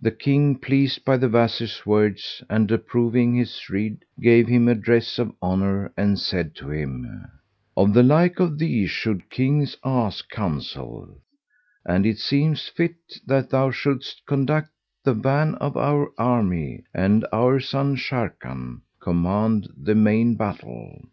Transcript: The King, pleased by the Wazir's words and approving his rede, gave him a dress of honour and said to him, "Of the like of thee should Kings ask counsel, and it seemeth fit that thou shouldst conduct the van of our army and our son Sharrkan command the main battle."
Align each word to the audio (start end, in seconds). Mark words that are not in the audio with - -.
The 0.00 0.12
King, 0.12 0.58
pleased 0.60 1.04
by 1.04 1.16
the 1.16 1.28
Wazir's 1.28 1.84
words 1.84 2.44
and 2.48 2.70
approving 2.70 3.34
his 3.34 3.68
rede, 3.68 4.04
gave 4.20 4.46
him 4.46 4.68
a 4.68 4.76
dress 4.76 5.18
of 5.18 5.34
honour 5.42 5.92
and 5.96 6.20
said 6.20 6.54
to 6.54 6.70
him, 6.70 7.32
"Of 7.76 7.94
the 7.94 8.04
like 8.04 8.38
of 8.38 8.58
thee 8.60 8.86
should 8.86 9.28
Kings 9.30 9.76
ask 9.84 10.30
counsel, 10.30 11.20
and 11.84 12.06
it 12.06 12.18
seemeth 12.18 12.70
fit 12.76 13.14
that 13.26 13.50
thou 13.50 13.72
shouldst 13.72 14.24
conduct 14.24 14.70
the 15.02 15.14
van 15.14 15.56
of 15.56 15.76
our 15.76 16.12
army 16.16 16.84
and 16.94 17.26
our 17.32 17.58
son 17.58 17.96
Sharrkan 17.96 18.82
command 19.00 19.66
the 19.76 19.96
main 19.96 20.36
battle." 20.36 21.06